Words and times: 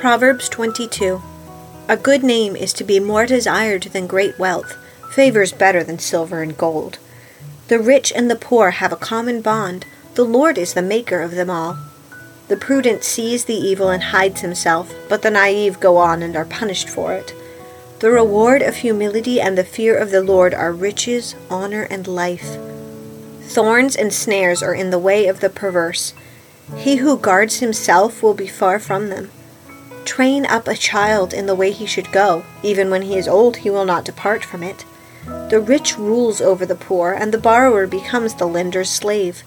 Proverbs 0.00 0.48
22 0.48 1.20
A 1.88 1.96
good 1.96 2.22
name 2.22 2.54
is 2.54 2.72
to 2.74 2.84
be 2.84 3.00
more 3.00 3.26
desired 3.26 3.82
than 3.82 4.06
great 4.06 4.38
wealth, 4.38 4.76
favors 5.10 5.50
better 5.50 5.82
than 5.82 5.98
silver 5.98 6.40
and 6.40 6.56
gold. 6.56 7.00
The 7.66 7.80
rich 7.80 8.12
and 8.14 8.30
the 8.30 8.36
poor 8.36 8.70
have 8.70 8.92
a 8.92 8.96
common 8.96 9.40
bond. 9.40 9.86
The 10.14 10.22
Lord 10.22 10.56
is 10.56 10.74
the 10.74 10.82
maker 10.82 11.20
of 11.20 11.32
them 11.32 11.50
all. 11.50 11.78
The 12.46 12.56
prudent 12.56 13.02
sees 13.02 13.46
the 13.46 13.56
evil 13.56 13.90
and 13.90 14.04
hides 14.04 14.40
himself, 14.40 14.94
but 15.08 15.22
the 15.22 15.32
naive 15.32 15.80
go 15.80 15.96
on 15.96 16.22
and 16.22 16.36
are 16.36 16.44
punished 16.44 16.88
for 16.88 17.12
it. 17.14 17.34
The 17.98 18.12
reward 18.12 18.62
of 18.62 18.76
humility 18.76 19.40
and 19.40 19.58
the 19.58 19.64
fear 19.64 19.98
of 19.98 20.12
the 20.12 20.22
Lord 20.22 20.54
are 20.54 20.72
riches, 20.72 21.34
honor, 21.50 21.88
and 21.90 22.06
life. 22.06 22.56
Thorns 23.40 23.96
and 23.96 24.12
snares 24.14 24.62
are 24.62 24.74
in 24.74 24.90
the 24.90 24.98
way 25.00 25.26
of 25.26 25.40
the 25.40 25.50
perverse. 25.50 26.14
He 26.76 26.96
who 26.98 27.18
guards 27.18 27.58
himself 27.58 28.22
will 28.22 28.34
be 28.34 28.46
far 28.46 28.78
from 28.78 29.08
them. 29.08 29.32
Train 30.18 30.46
up 30.46 30.66
a 30.66 30.74
child 30.74 31.32
in 31.32 31.46
the 31.46 31.54
way 31.54 31.70
he 31.70 31.86
should 31.86 32.10
go. 32.10 32.42
Even 32.64 32.90
when 32.90 33.02
he 33.02 33.16
is 33.16 33.28
old, 33.28 33.58
he 33.58 33.70
will 33.70 33.84
not 33.84 34.04
depart 34.04 34.44
from 34.44 34.64
it. 34.64 34.84
The 35.48 35.60
rich 35.60 35.96
rules 35.96 36.40
over 36.40 36.66
the 36.66 36.74
poor, 36.74 37.12
and 37.12 37.32
the 37.32 37.38
borrower 37.38 37.86
becomes 37.86 38.34
the 38.34 38.48
lender's 38.48 38.90
slave. 38.90 39.44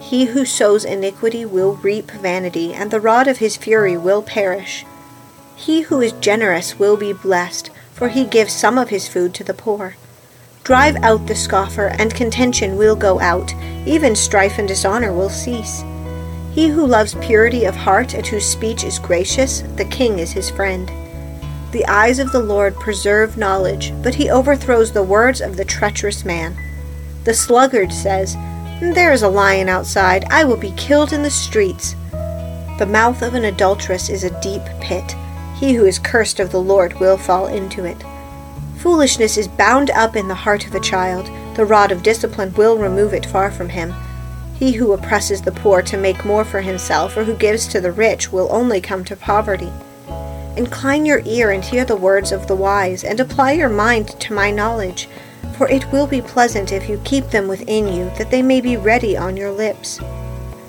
He 0.00 0.24
who 0.24 0.46
sows 0.46 0.86
iniquity 0.86 1.44
will 1.44 1.74
reap 1.74 2.10
vanity, 2.10 2.72
and 2.72 2.90
the 2.90 3.02
rod 3.02 3.28
of 3.28 3.36
his 3.36 3.58
fury 3.58 3.98
will 3.98 4.22
perish. 4.22 4.86
He 5.54 5.82
who 5.82 6.00
is 6.00 6.12
generous 6.12 6.78
will 6.78 6.96
be 6.96 7.12
blessed, 7.12 7.68
for 7.92 8.08
he 8.08 8.24
gives 8.24 8.54
some 8.54 8.78
of 8.78 8.88
his 8.88 9.06
food 9.06 9.34
to 9.34 9.44
the 9.44 9.52
poor. 9.52 9.96
Drive 10.64 10.96
out 11.02 11.26
the 11.26 11.34
scoffer, 11.34 11.88
and 11.98 12.14
contention 12.14 12.78
will 12.78 12.96
go 12.96 13.20
out, 13.20 13.52
even 13.84 14.16
strife 14.16 14.58
and 14.58 14.66
dishonor 14.66 15.12
will 15.12 15.28
cease. 15.28 15.82
He 16.58 16.66
who 16.66 16.88
loves 16.88 17.14
purity 17.20 17.66
of 17.66 17.76
heart 17.76 18.14
and 18.14 18.26
whose 18.26 18.44
speech 18.44 18.82
is 18.82 18.98
gracious, 18.98 19.60
the 19.76 19.84
king 19.84 20.18
is 20.18 20.32
his 20.32 20.50
friend. 20.50 20.90
The 21.70 21.86
eyes 21.86 22.18
of 22.18 22.32
the 22.32 22.42
Lord 22.42 22.74
preserve 22.74 23.38
knowledge, 23.38 23.92
but 24.02 24.16
he 24.16 24.28
overthrows 24.28 24.90
the 24.90 25.04
words 25.04 25.40
of 25.40 25.56
the 25.56 25.64
treacherous 25.64 26.24
man. 26.24 26.56
The 27.22 27.32
sluggard 27.32 27.92
says, 27.92 28.34
There 28.80 29.12
is 29.12 29.22
a 29.22 29.28
lion 29.28 29.68
outside, 29.68 30.24
I 30.30 30.42
will 30.42 30.56
be 30.56 30.72
killed 30.72 31.12
in 31.12 31.22
the 31.22 31.30
streets. 31.30 31.94
The 32.80 32.88
mouth 32.90 33.22
of 33.22 33.34
an 33.34 33.44
adulteress 33.44 34.08
is 34.08 34.24
a 34.24 34.40
deep 34.40 34.62
pit. 34.80 35.14
He 35.60 35.74
who 35.74 35.84
is 35.84 36.00
cursed 36.00 36.40
of 36.40 36.50
the 36.50 36.60
Lord 36.60 36.98
will 36.98 37.16
fall 37.16 37.46
into 37.46 37.84
it. 37.84 38.02
Foolishness 38.78 39.36
is 39.36 39.46
bound 39.46 39.90
up 39.90 40.16
in 40.16 40.26
the 40.26 40.34
heart 40.34 40.66
of 40.66 40.74
a 40.74 40.80
child. 40.80 41.30
The 41.56 41.64
rod 41.64 41.92
of 41.92 42.02
discipline 42.02 42.52
will 42.54 42.78
remove 42.78 43.14
it 43.14 43.26
far 43.26 43.52
from 43.52 43.68
him. 43.68 43.94
He 44.58 44.72
who 44.72 44.92
oppresses 44.92 45.42
the 45.42 45.52
poor 45.52 45.82
to 45.82 45.96
make 45.96 46.24
more 46.24 46.44
for 46.44 46.60
himself, 46.60 47.16
or 47.16 47.22
who 47.22 47.36
gives 47.36 47.68
to 47.68 47.80
the 47.80 47.92
rich, 47.92 48.32
will 48.32 48.48
only 48.50 48.80
come 48.80 49.04
to 49.04 49.14
poverty. 49.14 49.70
Incline 50.56 51.06
your 51.06 51.22
ear 51.24 51.52
and 51.52 51.64
hear 51.64 51.84
the 51.84 51.94
words 51.94 52.32
of 52.32 52.48
the 52.48 52.56
wise, 52.56 53.04
and 53.04 53.20
apply 53.20 53.52
your 53.52 53.68
mind 53.68 54.08
to 54.20 54.34
my 54.34 54.50
knowledge, 54.50 55.08
for 55.56 55.68
it 55.68 55.92
will 55.92 56.08
be 56.08 56.20
pleasant 56.20 56.72
if 56.72 56.88
you 56.88 57.00
keep 57.04 57.30
them 57.30 57.46
within 57.46 57.86
you, 57.86 58.10
that 58.18 58.32
they 58.32 58.42
may 58.42 58.60
be 58.60 58.76
ready 58.76 59.16
on 59.16 59.36
your 59.36 59.52
lips. 59.52 60.00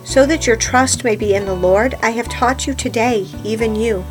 So 0.03 0.27
that 0.27 0.45
your 0.45 0.55
trust 0.55 1.03
may 1.03 1.15
be 1.15 1.33
in 1.33 1.45
the 1.45 1.55
Lord, 1.55 1.95
I 2.03 2.11
have 2.11 2.29
taught 2.29 2.67
you 2.67 2.75
today, 2.75 3.27
even 3.43 3.75
you. 3.75 4.05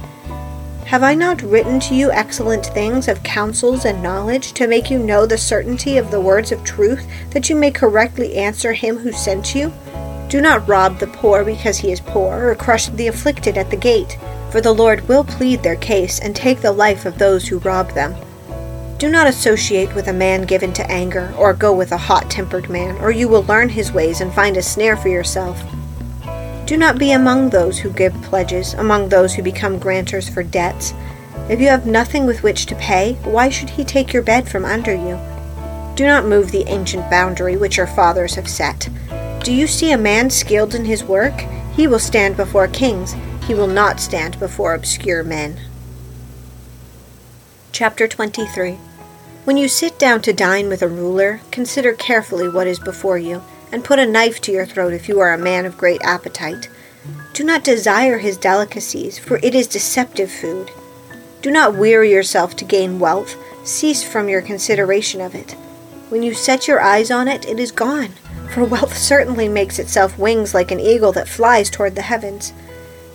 Have 0.88 1.02
I 1.02 1.14
not 1.14 1.42
written 1.42 1.78
to 1.80 1.94
you 1.94 2.10
excellent 2.10 2.64
things 2.64 3.08
of 3.08 3.22
counsels 3.22 3.84
and 3.84 4.02
knowledge, 4.02 4.52
to 4.54 4.66
make 4.66 4.90
you 4.90 4.98
know 4.98 5.26
the 5.26 5.36
certainty 5.36 5.98
of 5.98 6.10
the 6.10 6.18
words 6.18 6.50
of 6.50 6.64
truth, 6.64 7.06
that 7.32 7.50
you 7.50 7.56
may 7.56 7.70
correctly 7.70 8.36
answer 8.36 8.72
him 8.72 8.96
who 8.96 9.12
sent 9.12 9.54
you? 9.54 9.70
Do 10.30 10.40
not 10.40 10.66
rob 10.66 10.98
the 10.98 11.06
poor 11.06 11.44
because 11.44 11.76
he 11.76 11.92
is 11.92 12.00
poor, 12.00 12.48
or 12.48 12.54
crush 12.54 12.86
the 12.86 13.06
afflicted 13.06 13.58
at 13.58 13.68
the 13.68 13.76
gate, 13.76 14.16
for 14.50 14.62
the 14.62 14.72
Lord 14.72 15.06
will 15.08 15.24
plead 15.24 15.62
their 15.62 15.76
case 15.76 16.20
and 16.20 16.34
take 16.34 16.62
the 16.62 16.72
life 16.72 17.04
of 17.04 17.18
those 17.18 17.46
who 17.46 17.58
rob 17.58 17.90
them. 17.90 18.14
Do 18.96 19.10
not 19.10 19.26
associate 19.26 19.94
with 19.94 20.08
a 20.08 20.12
man 20.14 20.44
given 20.44 20.72
to 20.72 20.90
anger, 20.90 21.34
or 21.36 21.52
go 21.52 21.70
with 21.70 21.92
a 21.92 21.98
hot 21.98 22.30
tempered 22.30 22.70
man, 22.70 22.96
or 23.02 23.10
you 23.10 23.28
will 23.28 23.42
learn 23.42 23.68
his 23.68 23.92
ways 23.92 24.22
and 24.22 24.32
find 24.32 24.56
a 24.56 24.62
snare 24.62 24.96
for 24.96 25.08
yourself. 25.08 25.62
Do 26.68 26.76
not 26.76 26.98
be 26.98 27.12
among 27.12 27.48
those 27.48 27.78
who 27.78 27.88
give 27.88 28.12
pledges, 28.20 28.74
among 28.74 29.08
those 29.08 29.34
who 29.34 29.42
become 29.42 29.80
grantors 29.80 30.28
for 30.28 30.42
debts. 30.42 30.92
If 31.48 31.62
you 31.62 31.68
have 31.68 31.86
nothing 31.86 32.26
with 32.26 32.42
which 32.42 32.66
to 32.66 32.74
pay, 32.74 33.14
why 33.24 33.48
should 33.48 33.70
he 33.70 33.84
take 33.84 34.12
your 34.12 34.22
bed 34.22 34.50
from 34.50 34.66
under 34.66 34.92
you? 34.92 35.18
Do 35.94 36.04
not 36.04 36.26
move 36.26 36.50
the 36.50 36.68
ancient 36.68 37.08
boundary 37.08 37.56
which 37.56 37.78
your 37.78 37.86
fathers 37.86 38.34
have 38.34 38.50
set. 38.50 38.90
Do 39.42 39.54
you 39.54 39.66
see 39.66 39.92
a 39.92 39.96
man 39.96 40.28
skilled 40.28 40.74
in 40.74 40.84
his 40.84 41.02
work? 41.02 41.40
He 41.74 41.86
will 41.86 41.98
stand 41.98 42.36
before 42.36 42.68
kings, 42.68 43.16
he 43.46 43.54
will 43.54 43.66
not 43.66 43.98
stand 43.98 44.38
before 44.38 44.74
obscure 44.74 45.24
men. 45.24 45.58
Chapter 47.72 48.06
23 48.06 48.72
When 49.44 49.56
you 49.56 49.68
sit 49.68 49.98
down 49.98 50.20
to 50.20 50.34
dine 50.34 50.68
with 50.68 50.82
a 50.82 50.88
ruler, 50.88 51.40
consider 51.50 51.94
carefully 51.94 52.46
what 52.46 52.66
is 52.66 52.78
before 52.78 53.16
you 53.16 53.42
and 53.72 53.84
put 53.84 53.98
a 53.98 54.06
knife 54.06 54.40
to 54.42 54.52
your 54.52 54.66
throat 54.66 54.92
if 54.92 55.08
you 55.08 55.20
are 55.20 55.32
a 55.32 55.38
man 55.38 55.66
of 55.66 55.78
great 55.78 56.02
appetite. 56.02 56.68
Do 57.32 57.44
not 57.44 57.64
desire 57.64 58.18
his 58.18 58.36
delicacies, 58.36 59.18
for 59.18 59.38
it 59.42 59.54
is 59.54 59.66
deceptive 59.66 60.30
food. 60.30 60.70
Do 61.42 61.50
not 61.50 61.76
weary 61.76 62.10
yourself 62.10 62.56
to 62.56 62.64
gain 62.64 62.98
wealth, 62.98 63.36
cease 63.66 64.02
from 64.02 64.28
your 64.28 64.42
consideration 64.42 65.20
of 65.20 65.34
it. 65.34 65.52
When 66.08 66.22
you 66.22 66.34
set 66.34 66.66
your 66.66 66.80
eyes 66.80 67.10
on 67.10 67.28
it, 67.28 67.46
it 67.46 67.60
is 67.60 67.70
gone, 67.70 68.10
for 68.52 68.64
wealth 68.64 68.96
certainly 68.96 69.48
makes 69.48 69.78
itself 69.78 70.18
wings 70.18 70.54
like 70.54 70.70
an 70.70 70.80
eagle 70.80 71.12
that 71.12 71.28
flies 71.28 71.70
toward 71.70 71.94
the 71.94 72.02
heavens. 72.02 72.52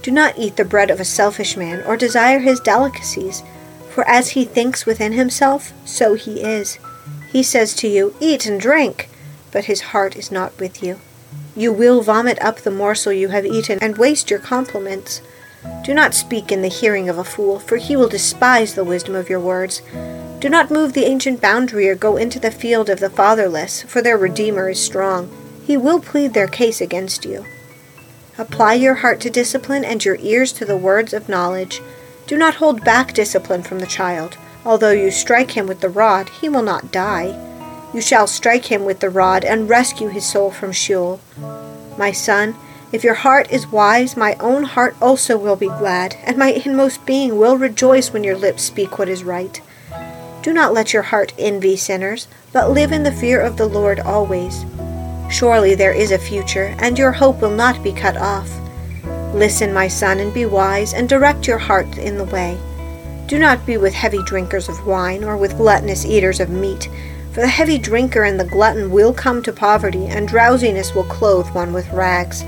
Do 0.01 0.11
not 0.11 0.37
eat 0.37 0.55
the 0.55 0.65
bread 0.65 0.91
of 0.91 0.99
a 0.99 1.05
selfish 1.05 1.57
man, 1.57 1.83
or 1.85 1.97
desire 1.97 2.39
his 2.39 2.59
delicacies, 2.59 3.43
for 3.89 4.07
as 4.07 4.29
he 4.29 4.45
thinks 4.45 4.85
within 4.85 5.13
himself, 5.13 5.73
so 5.85 6.13
he 6.13 6.41
is. 6.41 6.77
He 7.31 7.43
says 7.43 7.73
to 7.75 7.87
you, 7.87 8.15
Eat 8.19 8.45
and 8.45 8.59
drink 8.59 9.09
but 9.53 9.65
his 9.65 9.81
heart 9.81 10.17
is 10.17 10.31
not 10.31 10.59
with 10.59 10.83
you. 10.83 10.99
You 11.55 11.71
will 11.71 12.01
vomit 12.01 12.41
up 12.41 12.57
the 12.57 12.71
morsel 12.71 13.13
you 13.13 13.29
have 13.29 13.45
eaten 13.45 13.77
and 13.81 13.97
waste 13.97 14.29
your 14.29 14.39
compliments. 14.39 15.21
Do 15.85 15.93
not 15.93 16.13
speak 16.13 16.51
in 16.51 16.61
the 16.61 16.67
hearing 16.67 17.07
of 17.07 17.17
a 17.17 17.23
fool, 17.23 17.59
for 17.59 17.77
he 17.77 17.95
will 17.95 18.09
despise 18.09 18.73
the 18.73 18.83
wisdom 18.83 19.15
of 19.15 19.29
your 19.29 19.39
words. 19.39 19.81
Do 20.39 20.49
not 20.49 20.71
move 20.71 20.93
the 20.93 21.05
ancient 21.05 21.39
boundary 21.39 21.87
or 21.87 21.95
go 21.95 22.17
into 22.17 22.39
the 22.39 22.51
field 22.51 22.89
of 22.89 22.99
the 22.99 23.09
fatherless, 23.09 23.83
for 23.83 24.01
their 24.01 24.17
Redeemer 24.17 24.69
is 24.69 24.83
strong. 24.83 25.31
He 25.65 25.77
will 25.77 26.01
plead 26.01 26.33
their 26.33 26.47
case 26.47 26.81
against 26.81 27.23
you. 27.23 27.45
Apply 28.37 28.73
your 28.73 28.95
heart 28.95 29.21
to 29.21 29.29
discipline 29.29 29.85
and 29.85 30.03
your 30.03 30.17
ears 30.19 30.51
to 30.53 30.65
the 30.65 30.75
words 30.75 31.13
of 31.13 31.29
knowledge. 31.29 31.81
Do 32.25 32.35
not 32.37 32.55
hold 32.55 32.83
back 32.83 33.13
discipline 33.13 33.61
from 33.61 33.79
the 33.79 33.85
child. 33.85 34.37
Although 34.65 34.91
you 34.91 35.11
strike 35.11 35.51
him 35.51 35.67
with 35.67 35.81
the 35.81 35.89
rod, 35.89 36.29
he 36.29 36.49
will 36.49 36.63
not 36.63 36.91
die. 36.91 37.52
You 37.93 38.01
shall 38.01 38.25
strike 38.25 38.65
him 38.65 38.85
with 38.85 39.01
the 39.01 39.09
rod 39.11 39.45
and 39.45 39.69
rescue 39.69 40.07
his 40.07 40.25
soul 40.25 40.49
from 40.49 40.71
Sheol. 40.71 41.19
My 41.97 42.11
son, 42.11 42.55
if 42.91 43.03
your 43.03 43.13
heart 43.13 43.51
is 43.51 43.67
wise, 43.67 44.17
my 44.17 44.35
own 44.39 44.63
heart 44.63 44.95
also 44.99 45.37
will 45.37 45.55
be 45.55 45.67
glad, 45.67 46.15
and 46.23 46.37
my 46.37 46.49
inmost 46.49 47.05
being 47.05 47.37
will 47.37 47.57
rejoice 47.57 48.11
when 48.11 48.23
your 48.23 48.37
lips 48.37 48.63
speak 48.63 48.97
what 48.97 49.09
is 49.09 49.23
right. 49.23 49.61
Do 50.41 50.53
not 50.53 50.73
let 50.73 50.91
your 50.91 51.03
heart 51.03 51.33
envy 51.37 51.77
sinners, 51.77 52.27
but 52.51 52.71
live 52.71 52.91
in 52.91 53.03
the 53.03 53.11
fear 53.11 53.39
of 53.39 53.57
the 53.57 53.67
Lord 53.67 53.99
always. 53.99 54.65
Surely 55.29 55.75
there 55.75 55.93
is 55.93 56.11
a 56.11 56.17
future, 56.17 56.75
and 56.79 56.97
your 56.97 57.11
hope 57.11 57.41
will 57.41 57.55
not 57.55 57.83
be 57.83 57.93
cut 57.93 58.17
off. 58.17 58.49
Listen, 59.33 59.73
my 59.73 59.87
son, 59.87 60.19
and 60.19 60.33
be 60.33 60.45
wise, 60.45 60.93
and 60.93 61.07
direct 61.07 61.47
your 61.47 61.59
heart 61.59 61.97
in 61.97 62.17
the 62.17 62.25
way. 62.25 62.57
Do 63.27 63.39
not 63.39 63.65
be 63.65 63.77
with 63.77 63.93
heavy 63.93 64.21
drinkers 64.23 64.67
of 64.67 64.85
wine, 64.85 65.23
or 65.23 65.37
with 65.37 65.57
gluttonous 65.57 66.05
eaters 66.05 66.39
of 66.39 66.49
meat 66.49 66.89
for 67.33 67.41
the 67.41 67.47
heavy 67.47 67.79
drinker 67.79 68.23
and 68.23 68.39
the 68.39 68.45
glutton 68.45 68.91
will 68.91 69.11
come 69.11 69.41
to 69.41 69.51
poverty, 69.51 70.05
and 70.05 70.27
drowsiness 70.27 70.93
will 70.93 71.03
clothe 71.05 71.49
one 71.49 71.73
with 71.73 71.91
rags. 71.91 72.43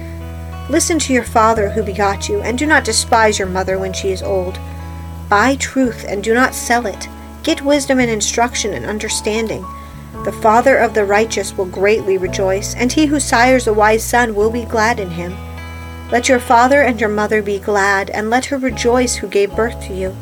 Listen 0.70 1.00
to 1.00 1.14
your 1.14 1.24
father 1.24 1.70
who 1.70 1.82
begot 1.82 2.30
you, 2.30 2.40
and 2.42 2.58
do 2.58 2.68
not 2.68 2.86
despise 2.86 3.40
your 3.40 3.48
mother 3.48 3.80
when 3.80 3.94
she 3.94 4.12
is 4.12 4.22
old. 4.22 4.60
Buy 5.28 5.56
truth 5.56 6.06
and 6.08 6.24
do 6.24 6.36
not 6.36 6.54
sell 6.54 6.86
it. 6.86 7.08
Get 7.42 7.64
wisdom 7.64 8.00
and 8.00 8.12
instruction 8.12 8.74
and 8.74 8.86
understanding. 8.86 9.66
The 10.24 10.40
father 10.42 10.78
of 10.78 10.94
the 10.94 11.06
righteous 11.06 11.58
will 11.58 11.66
greatly 11.66 12.20
rejoice, 12.20 12.76
and 12.76 12.92
he 12.92 13.08
who 13.08 13.20
sires 13.20 13.66
a 13.66 13.74
wise 13.74 14.04
son 14.04 14.36
will 14.36 14.52
be 14.52 14.66
glad 14.66 15.00
in 15.00 15.10
him. 15.10 15.36
Let 16.12 16.30
your 16.30 16.40
father 16.40 16.84
and 16.84 17.02
your 17.02 17.10
mother 17.10 17.42
be 17.42 17.58
glad, 17.58 18.12
and 18.12 18.30
let 18.30 18.46
her 18.46 18.58
rejoice 18.58 19.16
who 19.16 19.28
gave 19.28 19.56
birth 19.56 19.80
to 19.88 19.94
you. 19.96 20.16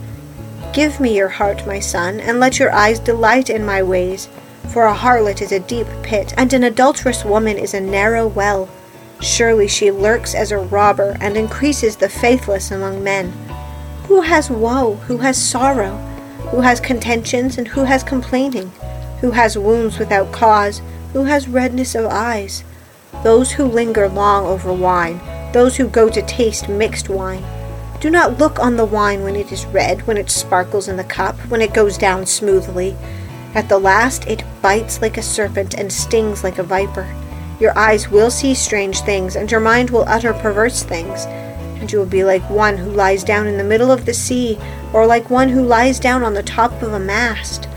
Give 0.74 1.00
me 1.02 1.16
your 1.16 1.30
heart, 1.30 1.68
my 1.68 1.80
son, 1.80 2.22
and 2.22 2.40
let 2.40 2.60
your 2.60 2.72
eyes 2.72 3.00
delight 3.00 3.50
in 3.50 3.66
my 3.66 3.84
ways. 3.84 4.30
For 4.70 4.86
a 4.86 4.94
harlot 4.94 5.42
is 5.42 5.52
a 5.52 5.60
deep 5.60 5.88
pit, 6.02 6.34
and 6.38 6.52
an 6.54 6.64
adulterous 6.64 7.24
woman 7.24 7.58
is 7.58 7.74
a 7.74 7.80
narrow 7.80 8.28
well. 8.28 8.70
Surely 9.22 9.68
she 9.68 9.92
lurks 9.92 10.34
as 10.34 10.52
a 10.52 10.58
robber, 10.58 11.16
and 11.20 11.38
increases 11.38 11.96
the 11.96 12.10
faithless 12.10 12.72
among 12.72 13.04
men. 13.04 13.32
Who 14.08 14.22
has 14.22 14.50
woe? 14.50 14.96
Who 15.08 15.18
has 15.18 15.42
sorrow? 15.42 15.98
Who 16.52 16.62
has 16.62 16.80
contentions, 16.80 17.58
and 17.58 17.68
who 17.68 17.84
has 17.84 18.04
complaining? 18.04 18.72
Who 19.22 19.32
has 19.32 19.58
wounds 19.58 20.00
without 20.00 20.32
cause? 20.32 20.82
Who 21.14 21.24
has 21.26 21.48
redness 21.48 21.96
of 21.96 22.06
eyes? 22.08 22.64
Those 23.24 23.52
who 23.52 23.66
linger 23.66 24.10
long 24.10 24.46
over 24.46 24.74
wine, 24.74 25.22
those 25.54 25.78
who 25.78 25.88
go 25.88 26.10
to 26.10 26.22
taste 26.24 26.68
mixed 26.68 27.08
wine. 27.08 27.44
Do 28.02 28.10
not 28.10 28.38
look 28.38 28.60
on 28.60 28.76
the 28.76 28.86
wine 28.86 29.24
when 29.24 29.38
it 29.38 29.52
is 29.52 29.66
red, 29.68 30.06
when 30.08 30.18
it 30.18 30.30
sparkles 30.30 30.90
in 30.90 30.98
the 30.98 31.04
cup, 31.06 31.38
when 31.48 31.62
it 31.62 31.74
goes 31.74 31.98
down 31.98 32.26
smoothly. 32.26 32.98
At 33.56 33.70
the 33.70 33.80
last 33.80 34.28
it 34.28 34.44
bites 34.64 35.02
like 35.02 35.18
a 35.18 35.22
serpent 35.22 35.76
and 35.76 35.94
stings 35.94 36.44
like 36.44 36.58
a 36.58 36.64
viper. 36.64 37.14
Your 37.60 37.78
eyes 37.78 38.10
will 38.10 38.32
see 38.32 38.56
strange 38.56 39.02
things, 39.02 39.36
and 39.36 39.52
your 39.52 39.60
mind 39.60 39.92
will 39.92 40.06
utter 40.08 40.34
perverse 40.34 40.82
things. 40.82 41.26
And 41.80 41.92
you 41.92 42.00
will 42.00 42.08
be 42.08 42.24
like 42.24 42.50
one 42.50 42.78
who 42.78 42.90
lies 42.90 43.24
down 43.24 43.46
in 43.46 43.58
the 43.58 43.64
middle 43.64 43.92
of 43.92 44.06
the 44.06 44.14
sea, 44.14 44.58
or 44.94 45.06
like 45.06 45.30
one 45.30 45.50
who 45.50 45.62
lies 45.62 46.00
down 46.00 46.24
on 46.24 46.34
the 46.34 46.42
top 46.42 46.82
of 46.82 46.94
a 46.94 47.00
mast. 47.00 47.68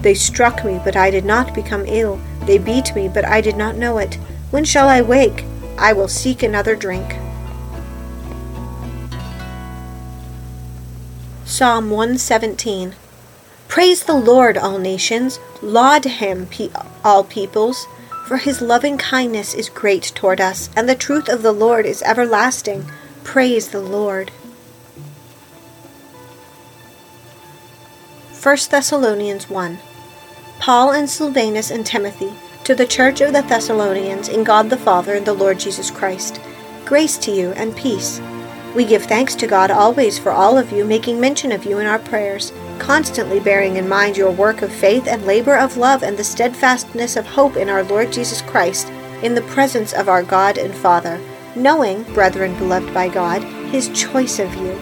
They 0.00 0.14
struck 0.14 0.64
me, 0.64 0.80
but 0.82 0.96
I 0.96 1.10
did 1.10 1.24
not 1.24 1.54
become 1.54 1.84
ill. 1.86 2.18
They 2.46 2.58
beat 2.58 2.96
me, 2.96 3.08
but 3.08 3.24
I 3.24 3.40
did 3.40 3.56
not 3.56 3.76
know 3.76 3.98
it. 3.98 4.14
When 4.50 4.64
shall 4.64 4.88
I 4.88 5.02
wake? 5.02 5.44
I 5.78 5.92
will 5.92 6.08
seek 6.08 6.42
another 6.42 6.74
drink. 6.74 7.16
Psalm 11.44 11.90
117 11.90 12.94
Praise 13.68 14.04
the 14.04 14.14
Lord, 14.14 14.56
all 14.56 14.78
nations. 14.78 15.38
Laud 15.62 16.04
him, 16.04 16.48
all 17.04 17.24
peoples. 17.24 17.86
For 18.26 18.36
his 18.36 18.60
loving 18.60 18.98
kindness 18.98 19.54
is 19.54 19.68
great 19.68 20.12
toward 20.14 20.40
us, 20.40 20.70
and 20.76 20.88
the 20.88 20.94
truth 20.94 21.28
of 21.28 21.42
the 21.42 21.52
Lord 21.52 21.86
is 21.86 22.02
everlasting. 22.02 22.90
Praise 23.24 23.68
the 23.68 23.80
Lord. 23.80 24.30
1 28.42 28.56
Thessalonians 28.70 29.48
1 29.48 29.78
Paul 30.58 30.92
and 30.92 31.08
Silvanus 31.08 31.70
and 31.70 31.86
Timothy, 31.86 32.32
to 32.64 32.74
the 32.74 32.86
church 32.86 33.20
of 33.20 33.32
the 33.32 33.42
Thessalonians 33.42 34.28
in 34.28 34.44
God 34.44 34.70
the 34.70 34.76
Father 34.76 35.14
and 35.14 35.26
the 35.26 35.32
Lord 35.32 35.60
Jesus 35.60 35.90
Christ, 35.90 36.40
grace 36.84 37.16
to 37.18 37.30
you 37.30 37.50
and 37.52 37.76
peace. 37.76 38.20
We 38.74 38.84
give 38.84 39.04
thanks 39.04 39.34
to 39.36 39.46
God 39.46 39.70
always 39.70 40.18
for 40.18 40.32
all 40.32 40.56
of 40.56 40.72
you, 40.72 40.84
making 40.84 41.20
mention 41.20 41.52
of 41.52 41.64
you 41.64 41.78
in 41.78 41.86
our 41.86 41.98
prayers, 41.98 42.52
constantly 42.78 43.40
bearing 43.40 43.76
in 43.76 43.88
mind 43.88 44.16
your 44.16 44.30
work 44.30 44.62
of 44.62 44.72
faith 44.72 45.06
and 45.06 45.24
labor 45.24 45.56
of 45.56 45.76
love 45.76 46.02
and 46.02 46.16
the 46.16 46.24
steadfastness 46.24 47.16
of 47.16 47.26
hope 47.26 47.56
in 47.56 47.68
our 47.68 47.82
Lord 47.82 48.12
Jesus 48.12 48.42
Christ, 48.42 48.88
in 49.22 49.34
the 49.34 49.42
presence 49.42 49.92
of 49.92 50.08
our 50.08 50.22
God 50.22 50.58
and 50.58 50.74
Father, 50.74 51.20
knowing, 51.54 52.02
brethren 52.14 52.56
beloved 52.58 52.92
by 52.92 53.08
God, 53.08 53.42
his 53.70 53.88
choice 53.90 54.38
of 54.38 54.54
you. 54.56 54.74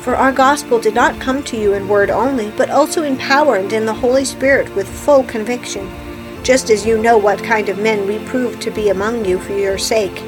For 0.00 0.16
our 0.16 0.32
gospel 0.32 0.80
did 0.80 0.94
not 0.94 1.20
come 1.20 1.42
to 1.44 1.56
you 1.56 1.74
in 1.74 1.88
word 1.88 2.10
only, 2.10 2.50
but 2.52 2.70
also 2.70 3.02
in 3.02 3.18
power 3.18 3.56
and 3.56 3.72
in 3.72 3.84
the 3.84 3.94
Holy 3.94 4.24
Spirit 4.24 4.74
with 4.74 4.88
full 4.88 5.24
conviction, 5.24 5.90
just 6.42 6.70
as 6.70 6.86
you 6.86 7.02
know 7.02 7.18
what 7.18 7.42
kind 7.42 7.68
of 7.68 7.78
men 7.78 8.06
we 8.06 8.18
proved 8.26 8.62
to 8.62 8.70
be 8.70 8.88
among 8.88 9.24
you 9.24 9.38
for 9.38 9.52
your 9.52 9.76
sake 9.76 10.22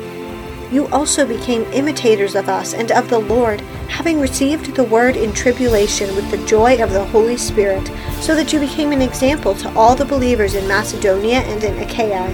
you 0.72 0.88
also 0.88 1.26
became 1.26 1.62
imitators 1.72 2.34
of 2.34 2.48
us 2.48 2.72
and 2.72 2.90
of 2.90 3.10
the 3.10 3.18
Lord, 3.18 3.60
having 3.88 4.18
received 4.18 4.74
the 4.74 4.84
word 4.84 5.16
in 5.16 5.32
tribulation 5.32 6.16
with 6.16 6.30
the 6.30 6.44
joy 6.46 6.82
of 6.82 6.92
the 6.92 7.04
Holy 7.04 7.36
Spirit, 7.36 7.86
so 8.20 8.34
that 8.34 8.52
you 8.52 8.58
became 8.58 8.90
an 8.90 9.02
example 9.02 9.54
to 9.56 9.72
all 9.74 9.94
the 9.94 10.04
believers 10.04 10.54
in 10.54 10.66
Macedonia 10.66 11.40
and 11.40 11.62
in 11.62 11.78
Achaia. 11.78 12.32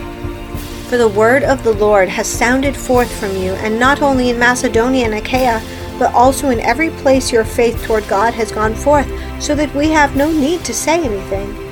For 0.88 0.96
the 0.96 1.08
word 1.08 1.42
of 1.42 1.64
the 1.64 1.74
Lord 1.74 2.08
has 2.08 2.28
sounded 2.28 2.76
forth 2.76 3.12
from 3.18 3.36
you, 3.36 3.54
and 3.54 3.78
not 3.78 4.02
only 4.02 4.30
in 4.30 4.38
Macedonia 4.38 5.06
and 5.06 5.14
Achaia, 5.14 5.60
but 5.98 6.14
also 6.14 6.50
in 6.50 6.60
every 6.60 6.90
place 6.90 7.32
your 7.32 7.44
faith 7.44 7.82
toward 7.84 8.06
God 8.06 8.32
has 8.34 8.52
gone 8.52 8.74
forth, 8.74 9.10
so 9.42 9.56
that 9.56 9.74
we 9.74 9.90
have 9.90 10.14
no 10.14 10.30
need 10.30 10.64
to 10.64 10.72
say 10.72 11.04
anything 11.04 11.67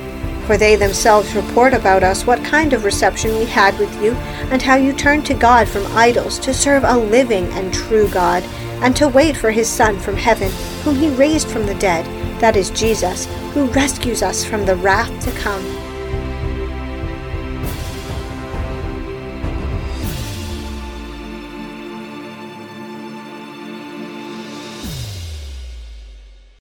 for 0.47 0.57
they 0.57 0.77
themselves 0.77 1.35
report 1.35 1.73
about 1.73 2.03
us 2.03 2.25
what 2.25 2.43
kind 2.43 2.71
of 2.71 2.85
reception 2.85 3.37
we 3.37 3.45
had 3.45 3.77
with 3.77 3.93
you, 4.01 4.13
and 4.49 4.61
how 4.61 4.75
you 4.75 4.93
turned 4.93 5.25
to 5.25 5.33
God 5.33 5.67
from 5.67 5.85
idols 5.95 6.39
to 6.39 6.53
serve 6.53 6.85
a 6.85 6.97
living 6.97 7.45
and 7.47 7.73
true 7.73 8.07
God, 8.07 8.41
and 8.81 8.95
to 8.95 9.09
wait 9.09 9.35
for 9.35 9.51
his 9.51 9.69
Son 9.69 9.99
from 9.99 10.15
heaven, 10.15 10.51
whom 10.83 10.95
he 10.95 11.09
raised 11.09 11.49
from 11.49 11.65
the 11.65 11.75
dead, 11.75 12.05
that 12.39 12.55
is 12.55 12.69
Jesus, 12.69 13.25
who 13.53 13.65
rescues 13.65 14.23
us 14.23 14.45
from 14.45 14.65
the 14.65 14.77
wrath 14.77 15.11
to 15.25 15.31
come. 15.39 15.86